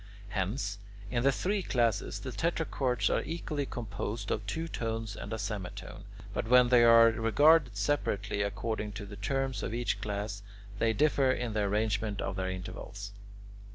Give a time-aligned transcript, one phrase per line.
[0.29, 0.79] Hence,
[1.11, 6.05] in the three classes, the tetrachords are equally composed of two tones and a semitone,
[6.33, 10.41] but when they are regarded separately according to the terms of each class,
[10.79, 13.11] they differ in the arrangement of their intervals.